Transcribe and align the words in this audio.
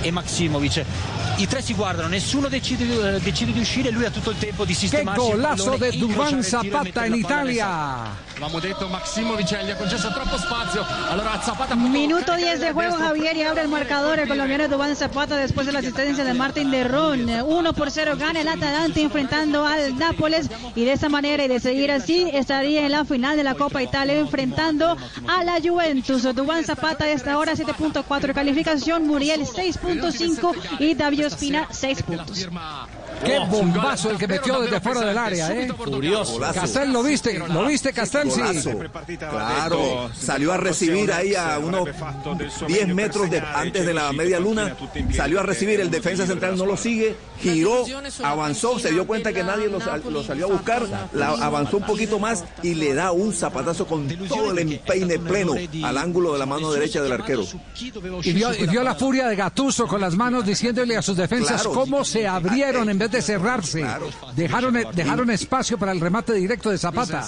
E 0.00 0.10
Maximovic. 0.10 0.84
I 1.36 1.46
tre 1.46 1.62
si 1.62 1.74
guardano, 1.74 2.08
nessuno 2.08 2.48
decide, 2.48 3.16
eh, 3.16 3.20
decide 3.20 3.52
di 3.52 3.60
uscire, 3.60 3.90
lui 3.90 4.04
ha 4.04 4.10
tutto 4.10 4.30
il 4.30 4.38
tempo 4.38 4.64
di 4.64 4.74
sistemare. 4.74 5.18
Che 5.18 5.24
golasso 5.24 5.76
di 5.76 5.98
Duvan 5.98 6.42
Zapata 6.42 7.04
in 7.04 7.14
Italia! 7.14 8.28
Avevamo 8.40 8.58
detto 8.58 8.88
Maximovic 8.88 9.62
gli 9.62 9.70
ha 9.70 9.76
concesso 9.76 10.10
troppo 10.12 10.38
spazio. 10.38 10.82
Allora 11.10 11.38
Zapata 11.42 11.76
può 11.76 11.86
Minuto 11.86 12.32
caricare 12.32 12.56
10 12.56 12.60
de 12.60 12.72
juego. 12.72 12.96
Javier, 12.96 13.36
y 13.36 13.42
abre 13.42 13.60
el 13.60 13.68
marcador 13.68 14.18
el 14.18 14.26
colombiano 14.26 14.66
Dubán 14.66 14.96
Zapata 14.96 15.36
después 15.36 15.66
de 15.66 15.72
la 15.72 15.80
asistencia 15.80 16.24
de 16.24 16.32
Martín 16.32 16.70
de 16.70 16.84
Ron. 16.84 17.28
1 17.28 17.72
por 17.74 17.90
0 17.90 18.14
gana 18.16 18.40
el 18.40 18.48
Atalanta 18.48 18.98
enfrentando 18.98 19.66
al 19.66 19.94
Nápoles 19.98 20.48
y 20.74 20.86
de 20.86 20.92
esa 20.92 21.10
manera 21.10 21.44
y 21.44 21.48
de 21.48 21.60
seguir 21.60 21.90
así 21.90 22.30
estaría 22.32 22.86
en 22.86 22.92
la 22.92 23.04
final 23.04 23.36
de 23.36 23.44
la 23.44 23.54
Copa 23.56 23.82
Italia 23.82 24.18
enfrentando 24.18 24.96
a 25.28 25.44
la 25.44 25.60
Juventus. 25.62 26.22
Dubán 26.34 26.64
Zapata 26.64 27.04
a 27.04 27.10
esta 27.10 27.36
hora 27.36 27.52
7.4 27.52 28.20
de 28.20 28.32
calificación, 28.32 29.06
Muriel 29.06 29.42
6.5 29.42 30.78
y 30.78 30.94
David 30.94 31.26
Ospina 31.26 31.68
6 31.70 32.02
puntos. 32.04 32.48
Qué 33.24 33.38
bombazo 33.50 34.10
el 34.10 34.18
que 34.18 34.26
metió 34.26 34.60
desde 34.60 34.80
fuera 34.80 35.00
del 35.02 35.18
área, 35.18 35.52
¿eh? 35.52 35.68
Furioso. 35.76 36.38
Castel, 36.40 36.92
¿lo 36.92 37.02
viste? 37.02 37.38
¿Lo 37.38 37.66
viste, 37.66 37.92
Castel? 37.92 38.30
Sí. 38.30 38.40
Claro, 39.18 40.10
salió 40.18 40.52
a 40.52 40.56
recibir 40.56 41.12
ahí 41.12 41.34
a 41.34 41.58
unos 41.58 41.88
10 42.66 42.88
metros 42.94 43.30
de- 43.30 43.40
antes 43.40 43.86
de 43.86 43.94
la 43.94 44.12
media 44.12 44.40
luna, 44.40 44.74
salió 45.14 45.40
a 45.40 45.42
recibir, 45.42 45.80
el 45.80 45.90
defensa 45.90 46.26
central 46.26 46.56
no 46.56 46.66
lo 46.66 46.76
sigue, 46.76 47.14
giró, 47.40 47.84
avanzó, 48.22 48.78
se 48.78 48.90
dio 48.90 49.06
cuenta 49.06 49.32
que 49.32 49.42
nadie 49.42 49.68
lo, 49.68 49.80
sal- 49.80 50.02
lo 50.08 50.22
salió 50.22 50.46
a 50.46 50.48
buscar, 50.48 50.82
la- 51.12 51.28
avanzó 51.30 51.76
un 51.78 51.84
poquito 51.86 52.18
más 52.18 52.44
y 52.62 52.74
le 52.74 52.94
da 52.94 53.12
un 53.12 53.32
zapatazo 53.32 53.86
con 53.86 54.08
todo 54.28 54.50
el 54.52 54.58
empeine 54.58 55.18
pleno 55.18 55.54
al 55.84 55.98
ángulo 55.98 56.32
de 56.32 56.38
la 56.38 56.46
mano 56.46 56.70
derecha 56.72 57.02
del 57.02 57.12
arquero. 57.12 57.44
Y 58.22 58.32
vio, 58.32 58.54
y 58.54 58.66
vio 58.66 58.82
la 58.82 58.94
furia 58.94 59.28
de 59.28 59.36
Gatuso 59.36 59.86
con 59.86 60.00
las 60.00 60.14
manos 60.14 60.44
diciéndole 60.46 60.96
a 60.96 61.02
sus 61.02 61.16
defensas 61.16 61.62
Claro. 61.62 61.72
cómo 61.72 62.04
se 62.04 62.26
abrieron 62.26 62.88
en 62.88 62.98
vez 62.98 63.09
de 63.10 63.22
cerrarse. 63.22 63.84
Dejaron, 64.34 64.74
dejaron 64.94 65.30
espacio 65.30 65.78
para 65.78 65.92
el 65.92 66.00
remate 66.00 66.32
directo 66.34 66.70
de 66.70 66.78
Zapata. 66.78 67.26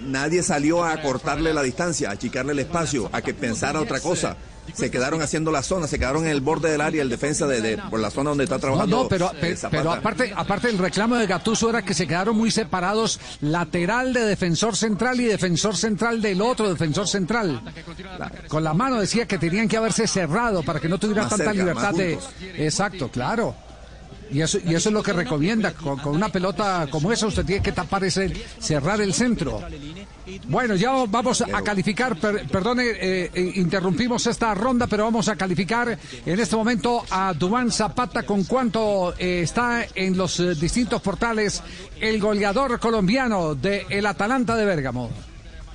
Nadie 0.00 0.42
salió 0.42 0.82
a 0.84 1.00
cortarle 1.02 1.52
la 1.52 1.62
distancia, 1.62 2.08
a 2.08 2.12
achicarle 2.12 2.52
el 2.52 2.58
espacio, 2.60 3.10
a 3.12 3.20
que 3.20 3.34
pensara 3.34 3.80
otra 3.80 4.00
cosa. 4.00 4.36
Se 4.72 4.88
quedaron 4.90 5.20
haciendo 5.20 5.50
la 5.50 5.62
zona, 5.64 5.88
se 5.88 5.98
quedaron 5.98 6.24
en 6.24 6.30
el 6.30 6.40
borde 6.40 6.70
del 6.70 6.80
área, 6.80 7.02
el 7.02 7.08
defensa 7.08 7.46
de, 7.46 7.60
de- 7.60 7.76
por 7.90 7.98
la 7.98 8.08
zona 8.10 8.30
donde 8.30 8.44
está 8.44 8.58
trabajando. 8.58 9.02
no, 9.02 9.08
pero, 9.08 9.32
eh, 9.40 9.56
pero 9.68 9.90
aparte, 9.92 10.32
aparte 10.34 10.68
el 10.70 10.78
reclamo 10.78 11.16
de 11.16 11.26
Gatuso 11.26 11.70
era 11.70 11.82
que 11.82 11.92
se 11.92 12.06
quedaron 12.06 12.36
muy 12.36 12.50
separados 12.52 13.18
lateral 13.40 14.12
de 14.12 14.20
defensor 14.24 14.76
central 14.76 15.20
y 15.20 15.24
defensor 15.24 15.76
central 15.76 16.22
del 16.22 16.40
otro 16.40 16.68
defensor 16.68 17.08
central. 17.08 17.60
La- 18.18 18.30
con 18.48 18.62
la 18.62 18.72
mano 18.72 19.00
decía 19.00 19.26
que 19.26 19.38
tenían 19.38 19.66
que 19.66 19.76
haberse 19.76 20.06
cerrado 20.06 20.62
para 20.62 20.78
que 20.78 20.88
no 20.88 20.98
tuvieran 20.98 21.24
Más 21.24 21.30
tanta 21.30 21.44
cerca, 21.52 21.58
libertad 21.64 21.92
de... 21.94 22.18
Exacto, 22.64 23.08
claro. 23.10 23.56
Y 24.32 24.40
eso, 24.42 24.58
y 24.64 24.74
eso 24.74 24.88
es 24.88 24.92
lo 24.92 25.02
que 25.02 25.12
recomienda. 25.12 25.72
Con, 25.72 25.98
con 25.98 26.14
una 26.14 26.28
pelota 26.28 26.86
como 26.90 27.10
esa 27.12 27.26
usted 27.26 27.44
tiene 27.44 27.62
que 27.62 27.72
tapar 27.72 28.04
ese, 28.04 28.32
cerrar 28.58 29.00
el 29.00 29.12
centro. 29.12 29.60
Bueno, 30.46 30.74
ya 30.76 30.92
vamos 31.08 31.42
a 31.42 31.62
calificar, 31.62 32.16
per- 32.16 32.46
perdone, 32.48 32.84
eh, 32.84 33.30
eh, 33.34 33.52
interrumpimos 33.56 34.26
esta 34.26 34.54
ronda, 34.54 34.86
pero 34.86 35.04
vamos 35.04 35.28
a 35.28 35.36
calificar 35.36 35.98
en 36.24 36.40
este 36.40 36.54
momento 36.56 37.02
a 37.10 37.32
Dubán 37.34 37.70
Zapata 37.72 38.22
con 38.22 38.44
cuánto 38.44 39.14
eh, 39.18 39.40
está 39.42 39.84
en 39.94 40.16
los 40.16 40.38
eh, 40.40 40.54
distintos 40.54 41.02
portales 41.02 41.62
el 42.00 42.20
goleador 42.20 42.78
colombiano 42.78 43.54
de 43.54 43.86
el 43.90 44.06
Atalanta 44.06 44.54
de 44.56 44.64
Bérgamo. 44.64 45.10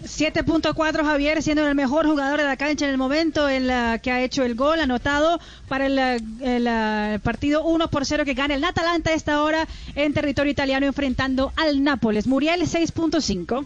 7.4 0.06 1.04
Javier 1.04 1.42
siendo 1.42 1.68
el 1.68 1.76
mejor 1.76 2.06
jugador 2.06 2.38
de 2.40 2.46
la 2.46 2.58
cancha 2.58 2.86
en 2.86 2.92
el 2.92 2.98
momento 2.98 3.50
en 3.50 3.68
la 3.68 4.00
que 4.00 4.12
ha 4.12 4.22
hecho 4.22 4.44
el 4.44 4.56
gol 4.56 4.80
anotado 4.80 5.40
para 5.68 5.88
el, 5.88 7.22
partido 7.22 7.64
1 7.64 7.90
por 7.90 8.06
0 8.06 8.24
que 8.24 8.34
gana 8.34 8.54
el 8.54 8.64
Atalanta 8.64 9.10
a 9.10 9.14
esta 9.14 9.42
hora 9.42 9.68
en 9.96 10.14
territorio 10.14 10.52
italiano 10.52 10.86
enfrentando 10.86 11.52
al 11.56 11.84
Nápoles. 11.84 12.28
Muriel 12.28 12.62
6.5. 12.62 13.66